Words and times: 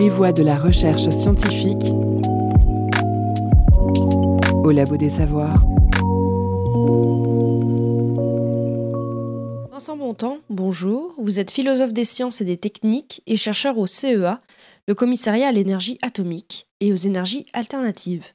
Les 0.00 0.08
voies 0.08 0.32
de 0.32 0.42
la 0.42 0.56
recherche 0.56 1.10
scientifique 1.10 1.92
au 4.64 4.70
Labo 4.70 4.96
des 4.96 5.10
Savoirs. 5.10 5.60
Vincent 9.70 9.98
Bontemps, 9.98 10.38
bonjour. 10.48 11.14
Vous 11.18 11.38
êtes 11.38 11.50
philosophe 11.50 11.92
des 11.92 12.06
sciences 12.06 12.40
et 12.40 12.46
des 12.46 12.56
techniques 12.56 13.22
et 13.26 13.36
chercheur 13.36 13.76
au 13.76 13.86
CEA, 13.86 14.40
le 14.88 14.94
commissariat 14.94 15.48
à 15.48 15.52
l'énergie 15.52 15.98
atomique 16.00 16.66
et 16.80 16.94
aux 16.94 16.96
énergies 16.96 17.44
alternatives. 17.52 18.28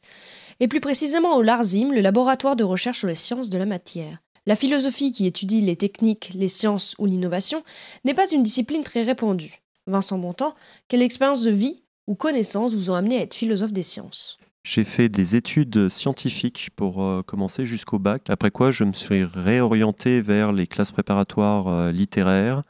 Et 0.60 0.68
plus 0.68 0.82
précisément 0.82 1.36
au 1.36 1.42
LARSIM, 1.42 1.92
le 1.92 2.02
laboratoire 2.02 2.56
de 2.56 2.64
recherche 2.64 3.00
sur 3.00 3.08
les 3.08 3.16
sciences 3.16 3.50
de 3.50 3.58
la 3.58 3.66
matière. 3.66 4.20
La 4.46 4.56
philosophie 4.56 5.12
qui 5.12 5.26
étudie 5.26 5.62
les 5.62 5.76
techniques, 5.76 6.30
les 6.36 6.48
sciences 6.48 6.94
ou 7.00 7.08
l'innovation 7.08 7.64
n'est 8.04 8.14
pas 8.14 8.30
une 8.30 8.44
discipline 8.44 8.84
très 8.84 9.02
répandue. 9.02 9.65
Vincent 9.88 10.18
Bontemps, 10.18 10.56
quelle 10.88 11.02
expérience 11.02 11.44
de 11.44 11.52
vie 11.52 11.84
ou 12.08 12.16
connaissances 12.16 12.74
vous 12.74 12.90
ont 12.90 12.96
amené 12.96 13.18
à 13.18 13.22
être 13.22 13.36
philosophe 13.36 13.72
des 13.72 13.84
sciences? 13.84 14.38
J'ai 14.64 14.84
fait 14.84 15.10
des 15.10 15.36
études 15.36 15.90
scientifiques 15.90 16.72
pour 16.76 17.04
euh, 17.04 17.22
commencer 17.22 17.68
jusqu'au 17.68 18.00
bac, 18.00 18.32
après 18.32 18.50
quoi 18.50 18.72
je 18.72 18.84
me 18.84 18.94
suis 18.94 19.24
réorienté 19.24 20.22
vers 20.22 20.52
les 20.52 20.66
classes 20.66 20.92
préparatoires 20.92 21.68
euh, 21.68 21.92
littéraires 21.92 22.64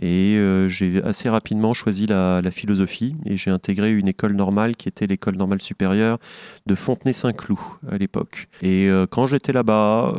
et 0.00 0.36
euh, 0.36 0.68
j'ai 0.68 1.02
assez 1.02 1.28
rapidement 1.28 1.74
choisi 1.74 2.06
la, 2.06 2.42
philosophie 2.50 3.16
et 3.24 3.36
j'ai 3.36 3.50
intégré 3.50 3.92
une 3.92 4.08
école 4.08 4.34
normale 4.34 4.76
qui 4.76 4.88
était 4.88 5.06
l'école 5.06 5.36
normale 5.36 5.60
supérieure 5.60 6.18
de 6.66 6.74
Fontenay-Saint-Cloud 6.74 7.58
à 7.90 7.98
l'époque. 7.98 8.48
Et 8.62 8.88
quand 9.10 9.26
j'étais 9.26 9.52
là-bas, 9.52 10.14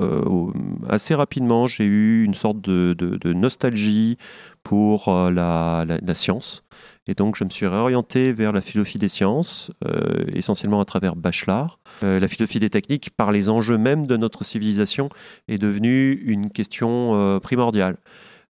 assez 0.90 1.16
rapidement, 1.16 1.68
j'ai 1.68 1.86
eu 1.86 2.24
une 2.24 2.34
sorte 2.34 2.62
de, 2.62 3.34
nostalgie 3.34 4.18
pour 4.64 5.10
la, 5.32 5.86
science. 6.14 6.64
Et 7.08 7.14
donc, 7.14 7.36
je 7.38 7.44
me 7.44 7.50
suis 7.50 7.66
réorienté 7.66 8.34
vers 8.34 8.52
la 8.52 8.62
philosophie 8.62 9.00
des 9.00 9.08
sciences, 9.08 9.72
euh, 9.86 10.26
essentiellement 10.34 10.82
à 10.82 10.86
travers 10.86 11.16
Bachelard. 11.16 11.80
Euh, 12.04 12.20
la 12.20 12.28
philosophie 12.28 12.60
des 12.60 12.70
techniques, 12.70 13.12
par 13.12 13.32
les 13.32 13.48
enjeux 13.50 13.78
même 13.78 14.08
de 14.08 14.18
notre 14.18 14.44
civilisation, 14.44 15.10
est 15.48 15.58
devenue 15.58 16.12
une 16.26 16.52
question 16.52 17.16
euh, 17.16 17.40
primordiale. 17.40 17.98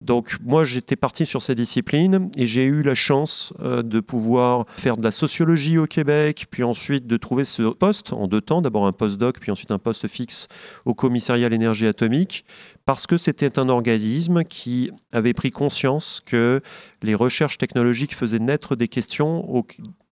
Donc 0.05 0.37
moi 0.43 0.63
j'étais 0.63 0.95
parti 0.95 1.25
sur 1.25 1.41
ces 1.41 1.55
disciplines 1.55 2.29
et 2.37 2.45
j'ai 2.45 2.63
eu 2.63 2.83
la 2.83 2.95
chance 2.95 3.53
euh, 3.59 3.81
de 3.81 3.99
pouvoir 3.99 4.65
faire 4.77 4.97
de 4.97 5.03
la 5.03 5.11
sociologie 5.11 5.77
au 5.77 5.87
Québec, 5.87 6.45
puis 6.49 6.63
ensuite 6.63 7.07
de 7.07 7.17
trouver 7.17 7.43
ce 7.43 7.63
poste 7.73 8.13
en 8.13 8.27
deux 8.27 8.41
temps, 8.41 8.61
d'abord 8.61 8.85
un 8.85 8.91
post-doc, 8.91 9.39
puis 9.39 9.51
ensuite 9.51 9.71
un 9.71 9.79
poste 9.79 10.07
fixe 10.07 10.47
au 10.85 10.93
commissariat 10.93 11.47
à 11.47 11.49
l'énergie 11.49 11.87
atomique, 11.87 12.45
parce 12.85 13.07
que 13.07 13.17
c'était 13.17 13.57
un 13.57 13.67
organisme 13.67 14.43
qui 14.43 14.91
avait 15.11 15.33
pris 15.33 15.49
conscience 15.49 16.21
que 16.23 16.61
les 17.01 17.15
recherches 17.15 17.57
technologiques 17.57 18.15
faisaient 18.15 18.39
naître 18.39 18.75
des 18.75 18.87
questions 18.87 19.65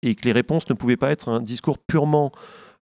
et 0.03 0.15
que 0.15 0.25
les 0.25 0.33
réponses 0.33 0.69
ne 0.69 0.75
pouvaient 0.75 0.97
pas 0.97 1.11
être 1.11 1.29
un 1.29 1.41
discours 1.41 1.77
purement 1.77 2.31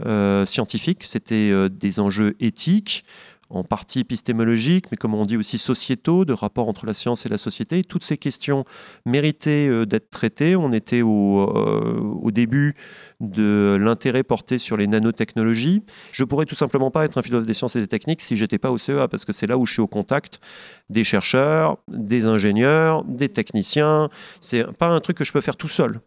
euh, 0.06 0.46
scientifique, 0.46 1.04
c'était 1.04 1.50
euh, 1.50 1.68
des 1.68 2.00
enjeux 2.00 2.34
éthiques, 2.40 3.04
en 3.50 3.64
partie 3.64 4.00
épistémologiques, 4.00 4.86
mais 4.90 4.96
comme 4.96 5.14
on 5.14 5.26
dit 5.26 5.36
aussi 5.36 5.58
sociétaux, 5.58 6.24
de 6.24 6.32
rapport 6.32 6.68
entre 6.68 6.86
la 6.86 6.94
science 6.94 7.26
et 7.26 7.28
la 7.28 7.38
société. 7.38 7.82
Toutes 7.84 8.04
ces 8.04 8.16
questions 8.16 8.64
méritaient 9.04 9.68
euh, 9.68 9.84
d'être 9.84 10.08
traitées. 10.10 10.56
On 10.56 10.72
était 10.72 11.02
au, 11.02 11.40
euh, 11.40 12.00
au 12.22 12.30
début 12.30 12.74
de 13.20 13.76
l'intérêt 13.78 14.22
porté 14.22 14.58
sur 14.58 14.76
les 14.76 14.86
nanotechnologies. 14.86 15.82
Je 16.12 16.24
pourrais 16.24 16.46
tout 16.46 16.54
simplement 16.54 16.90
pas 16.90 17.04
être 17.04 17.18
un 17.18 17.22
philosophe 17.22 17.46
des 17.46 17.54
sciences 17.54 17.76
et 17.76 17.80
des 17.80 17.88
techniques 17.88 18.20
si 18.20 18.36
j'étais 18.36 18.58
pas 18.58 18.70
au 18.70 18.78
CEA, 18.78 19.08
parce 19.08 19.24
que 19.24 19.32
c'est 19.32 19.46
là 19.46 19.58
où 19.58 19.66
je 19.66 19.72
suis 19.72 19.82
au 19.82 19.88
contact 19.88 20.40
des 20.88 21.04
chercheurs, 21.04 21.78
des 21.88 22.26
ingénieurs, 22.26 23.04
des 23.04 23.28
techniciens. 23.28 24.08
C'est 24.40 24.64
pas 24.72 24.88
un 24.88 25.00
truc 25.00 25.16
que 25.16 25.24
je 25.24 25.32
peux 25.32 25.40
faire 25.40 25.56
tout 25.56 25.68
seul. 25.68 26.00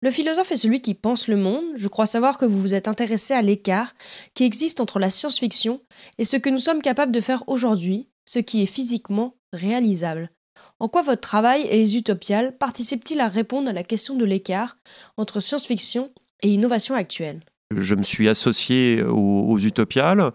Le 0.00 0.12
philosophe 0.12 0.52
est 0.52 0.56
celui 0.56 0.80
qui 0.80 0.94
pense 0.94 1.26
le 1.26 1.36
monde. 1.36 1.64
Je 1.74 1.88
crois 1.88 2.06
savoir 2.06 2.38
que 2.38 2.44
vous 2.44 2.60
vous 2.60 2.74
êtes 2.74 2.86
intéressé 2.86 3.34
à 3.34 3.42
l'écart 3.42 3.94
qui 4.34 4.44
existe 4.44 4.80
entre 4.80 5.00
la 5.00 5.10
science-fiction 5.10 5.80
et 6.18 6.24
ce 6.24 6.36
que 6.36 6.50
nous 6.50 6.60
sommes 6.60 6.82
capables 6.82 7.10
de 7.10 7.20
faire 7.20 7.42
aujourd'hui, 7.48 8.08
ce 8.24 8.38
qui 8.38 8.62
est 8.62 8.66
physiquement 8.66 9.34
réalisable. 9.52 10.30
En 10.78 10.86
quoi 10.88 11.02
votre 11.02 11.20
travail 11.20 11.62
et 11.68 11.78
les 11.78 11.96
utopiales 11.96 12.56
participent-ils 12.56 13.20
à 13.20 13.26
répondre 13.26 13.68
à 13.68 13.72
la 13.72 13.82
question 13.82 14.14
de 14.14 14.24
l'écart 14.24 14.78
entre 15.16 15.40
science-fiction 15.40 16.12
et 16.42 16.48
innovation 16.50 16.94
actuelle? 16.94 17.40
Je 17.74 17.96
me 17.96 18.04
suis 18.04 18.28
associé 18.28 19.02
aux, 19.02 19.58
utopiales 19.58 20.30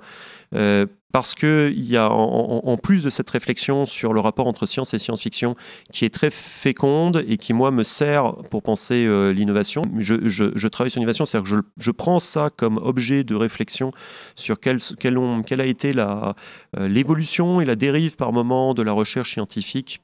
euh, 0.53 0.85
parce 1.13 1.35
qu'il 1.35 1.85
y 1.85 1.95
a, 1.95 2.09
en, 2.09 2.75
plus 2.75 3.03
de 3.03 3.11
cette 3.11 3.29
réflexion 3.29 3.85
sur 3.85 4.13
le 4.13 4.19
rapport 4.19 4.47
entre 4.47 4.65
science 4.65 4.95
et 4.95 4.99
science-fiction, 4.99 5.55
qui 5.91 6.05
est 6.05 6.13
très 6.13 6.31
féconde 6.31 7.23
et 7.27 7.37
qui, 7.37 7.53
moi, 7.53 7.69
me 7.69 7.83
sert 7.83 8.33
pour 8.49 8.63
penser 8.63 9.05
euh, 9.05 9.31
l'innovation, 9.31 9.83
je, 9.99 10.67
travaille 10.67 10.89
sur 10.89 10.99
l'innovation, 10.99 11.25
c'est-à-dire 11.25 11.47
que 11.47 11.63
je, 11.77 11.91
prends 11.91 12.19
ça 12.19 12.49
comme 12.57 12.77
objet 12.77 13.23
de 13.23 13.35
réflexion 13.35 13.91
sur 14.35 14.59
quelle, 14.59 14.79
a 14.79 15.65
été 15.65 15.93
euh, 15.95 16.33
l'évolution 16.79 17.61
et 17.61 17.65
la 17.65 17.75
dérive 17.75 18.15
par 18.15 18.33
moment 18.33 18.73
de 18.73 18.81
la 18.81 18.91
recherche 18.91 19.33
scientifique 19.33 20.01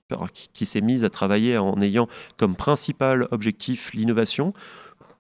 qui, 0.54 0.68
s'est 0.68 0.82
mise 0.82 1.04
à 1.04 1.10
travailler 1.10 1.58
en 1.58 1.82
ayant 1.82 2.08
comme 2.38 2.56
principal 2.56 3.28
objectif 3.32 3.94
l'innovation 3.96 4.54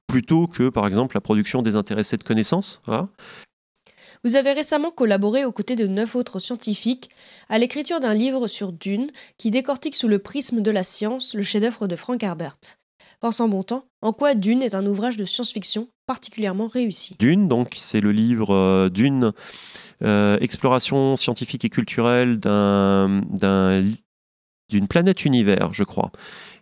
plutôt 0.05 0.45
que, 0.45 0.69
par 0.69 0.85
exemple, 0.85 1.15
la 1.15 1.21
production 1.21 1.63
des 1.63 1.75
intéressés 1.75 2.17
de 2.17 2.23
connaissances. 2.23 2.79
Vous 4.25 4.35
avez 4.35 4.51
récemment 4.51 4.91
collaboré 4.91 5.45
aux 5.45 5.53
côtés 5.53 5.77
de 5.77 5.87
neuf 5.87 6.13
autres 6.13 6.39
scientifiques 6.39 7.09
à 7.47 7.57
l'écriture 7.57 8.01
d'un 8.01 8.13
livre 8.13 8.47
sur 8.47 8.73
Dune 8.73 9.11
qui 9.37 9.49
décortique 9.49 9.95
sous 9.95 10.09
le 10.09 10.19
prisme 10.19 10.61
de 10.61 10.71
la 10.71 10.83
science 10.83 11.33
le 11.33 11.41
chef-d'œuvre 11.41 11.87
de 11.87 11.95
Frank 11.95 12.21
Herbert. 12.21 12.57
Vincent 13.21 13.47
Bontemps, 13.47 13.85
en 14.01 14.11
quoi 14.11 14.35
Dune 14.35 14.61
est 14.61 14.75
un 14.75 14.85
ouvrage 14.85 15.15
de 15.15 15.23
science-fiction 15.23 15.87
particulièrement 16.05 16.67
réussi? 16.67 17.15
Dune, 17.17 17.47
donc, 17.47 17.75
c'est 17.77 18.01
le 18.01 18.11
livre 18.11 18.53
euh, 18.53 18.89
Dune, 18.89 19.31
euh, 20.03 20.37
exploration 20.41 21.15
scientifique 21.15 21.63
et 21.63 21.69
culturelle 21.69 22.39
d'un, 22.39 23.21
d'une 24.69 24.87
planète 24.87 25.23
univers, 25.23 25.73
je 25.73 25.83
crois. 25.83 26.11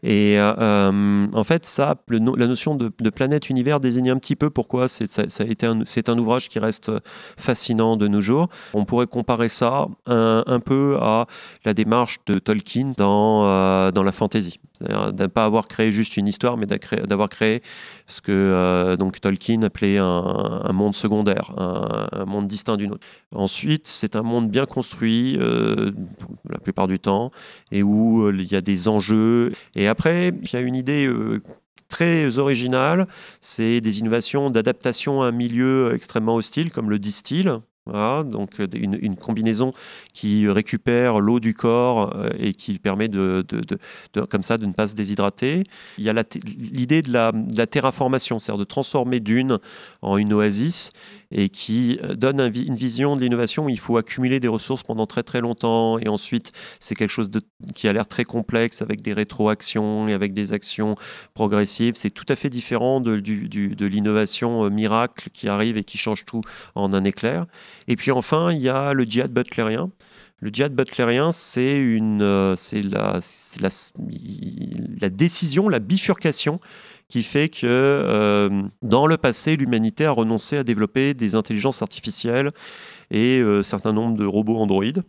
Et 0.03 0.37
euh, 0.37 0.53
euh, 0.57 1.27
en 1.33 1.43
fait, 1.43 1.65
ça, 1.65 1.95
la 2.09 2.19
notion 2.19 2.75
de, 2.75 2.89
planète 3.09 3.49
univers 3.49 3.79
désigne 3.79 4.11
un 4.11 4.17
petit 4.17 4.35
peu 4.35 4.49
pourquoi 4.49 4.87
c'est, 4.87 5.63
un, 5.63 6.17
ouvrage 6.17 6.49
qui 6.49 6.59
reste 6.59 6.91
fascinant 7.37 7.97
de 7.97 8.07
nos 8.07 8.21
jours. 8.21 8.49
On 8.73 8.85
pourrait 8.85 9.07
comparer 9.07 9.49
ça 9.49 9.87
un, 10.05 10.59
peu 10.59 10.97
à 11.01 11.25
la 11.65 11.73
démarche 11.73 12.19
de 12.25 12.39
Tolkien 12.39 12.93
dans, 12.97 13.45
euh, 13.45 13.91
dans 13.91 14.03
la 14.03 14.11
fantasy. 14.11 14.59
C'est-à-dire 14.73 15.11
de 15.11 15.23
ne 15.23 15.27
pas 15.27 15.45
avoir 15.45 15.67
créé 15.67 15.91
juste 15.91 16.17
une 16.17 16.27
histoire, 16.27 16.55
mais 16.57 16.67
d'avoir 16.67 17.29
créé 17.29 17.63
ce 18.05 18.21
que 18.21 18.95
donc 18.99 19.19
Tolkien 19.19 19.63
appelait 19.63 19.97
un, 19.97 20.71
monde 20.71 20.95
secondaire, 20.95 21.51
un, 21.57 22.25
monde 22.25 22.45
distinct 22.45 22.77
du 22.77 22.87
nôtre. 22.87 23.05
Ensuite, 23.33 23.87
c'est 23.87 24.15
un 24.15 24.21
monde 24.21 24.51
bien 24.51 24.65
construit 24.65 25.39
la 25.39 26.59
plupart 26.59 26.87
du 26.87 26.99
temps 26.99 27.31
et 27.71 27.81
où 27.81 28.29
il 28.29 28.51
y 28.51 28.55
a 28.55 28.61
des 28.61 28.87
enjeux 28.87 29.51
et 29.75 29.86
et 29.87 29.89
après, 29.89 30.33
il 30.41 30.51
y 30.51 30.57
a 30.57 30.59
une 30.59 30.75
idée 30.75 31.07
euh, 31.07 31.41
très 31.87 32.39
originale, 32.39 33.07
c'est 33.39 33.79
des 33.79 33.99
innovations 33.99 34.49
d'adaptation 34.49 35.21
à 35.21 35.27
un 35.27 35.31
milieu 35.31 35.95
extrêmement 35.95 36.35
hostile, 36.35 36.71
comme 36.71 36.89
le 36.89 36.99
distil, 36.99 37.61
donc 38.25 38.59
euh, 38.59 38.67
une, 38.73 39.15
combinaison 39.15 39.71
qui 40.13 40.49
récupère 40.49 41.21
l'eau 41.21 41.39
du 41.39 41.53
corps 41.53 42.13
euh, 42.17 42.31
et 42.37 42.51
qui 42.51 42.79
permet 42.79 43.07
de, 43.07 43.45
comme 44.29 44.43
ça 44.43 44.57
de 44.57 44.65
ne 44.65 44.73
pas 44.73 44.89
se 44.89 44.95
déshydrater. 44.95 45.63
Il 45.97 46.03
y 46.03 46.09
a 46.09 46.13
l'idée 46.73 47.01
de 47.01 47.13
la, 47.13 47.31
de 47.31 47.57
la 47.57 47.65
terraformation, 47.65 48.39
c'est-à-dire 48.39 48.59
de 48.59 48.65
transformer 48.65 49.21
Dune 49.21 49.59
en 50.01 50.17
une 50.17 50.33
oasis 50.33 50.91
et 51.31 51.49
qui 51.49 51.99
euh, 52.03 52.15
donne 52.15 52.39
une 52.39 52.75
vision 52.75 53.15
de 53.15 53.21
l'innovation 53.21 53.65
où 53.65 53.69
il 53.69 53.79
faut 53.79 53.97
accumuler 53.97 54.39
des 54.39 54.47
ressources 54.47 54.83
pendant 54.83 55.05
très 55.05 55.23
très 55.23 55.41
longtemps 55.41 55.99
et 55.99 56.07
ensuite 56.07 56.51
c'est 56.79 56.95
quelque 56.95 57.09
chose 57.09 57.29
qui 57.75 57.87
a 57.87 57.93
l'air 57.93 58.07
très 58.07 58.23
complexe 58.23 58.81
avec 58.81 59.01
des 59.01 59.13
rétroactions 59.13 60.07
et 60.07 60.13
avec 60.13 60.33
des 60.33 60.53
actions 60.53 60.95
progressives. 61.33 61.95
C'est 61.95 62.09
tout 62.09 62.25
à 62.29 62.35
fait 62.35 62.49
différent 62.49 63.01
de, 63.01 63.13
l'innovation 63.85 64.69
miracle 64.69 65.29
qui 65.33 65.47
arrive 65.47 65.77
et 65.77 65.83
qui 65.83 65.97
change 65.97 66.25
tout 66.25 66.41
en 66.75 66.93
un 66.93 67.03
éclair. 67.03 67.45
Et 67.87 67.95
puis 67.95 68.11
enfin, 68.11 68.51
il 68.51 68.61
y 68.61 68.69
a 68.69 68.93
le 68.93 69.03
djihad 69.03 69.31
butlérien. 69.31 69.91
Le 70.39 70.51
djihad 70.51 70.73
butlérien, 70.75 71.31
c'est 71.31 71.79
euh, 71.81 72.55
la, 75.01 75.09
décision, 75.09 75.67
la 75.67 75.79
bifurcation 75.79 76.59
qui 77.09 77.23
fait 77.23 77.49
que 77.49 77.65
euh, 77.65 78.63
dans 78.81 79.07
le 79.07 79.17
passé, 79.17 79.55
l'humanité 79.55 80.05
a 80.05 80.11
renoncé 80.11 80.57
à 80.57 80.63
développer 80.63 81.13
des 81.13 81.35
intelligences 81.35 81.81
artificielles 81.81 82.49
et 83.11 83.39
euh, 83.39 83.63
certain 83.63 83.93
nombre 83.93 84.17
de 84.17 84.25
robots 84.25 84.57
androïdes 84.57 85.03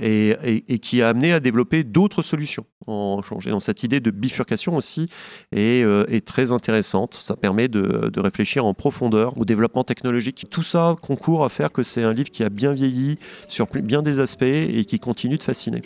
et, 0.00 0.78
qui 0.80 1.02
a 1.02 1.08
amené 1.08 1.32
à 1.32 1.40
développer 1.40 1.82
d'autres 1.84 2.22
solutions. 2.22 2.64
En 2.86 3.22
changer. 3.22 3.52
Cette 3.60 3.82
idée 3.82 4.00
de 4.00 4.10
bifurcation 4.10 4.76
aussi 4.76 5.06
est, 5.52 5.82
euh, 5.84 6.04
très 6.24 6.52
intéressante. 6.52 7.14
Ça 7.14 7.36
permet 7.36 7.68
de, 7.68 8.10
réfléchir 8.20 8.64
en 8.64 8.74
profondeur 8.74 9.36
au 9.38 9.44
développement 9.44 9.84
technologique. 9.84 10.46
Tout 10.50 10.62
ça 10.62 10.96
concourt 11.02 11.44
à 11.44 11.48
faire 11.48 11.72
que 11.72 11.82
c'est 11.82 12.02
un 12.02 12.12
livre 12.12 12.30
qui 12.30 12.42
a 12.42 12.48
bien 12.48 12.72
vieilli 12.72 13.18
sur 13.48 13.66
bien 13.66 14.02
des 14.02 14.20
aspects 14.20 14.42
et 14.42 14.84
qui 14.84 14.98
continue 14.98 15.38
de 15.38 15.42
fasciner. 15.42 15.82